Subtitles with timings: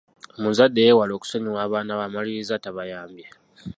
[0.37, 3.27] Omuzadde eyeewala okusonyiwa abaana be amaliriza tabayambye.